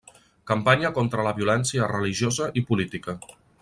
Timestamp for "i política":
2.63-3.21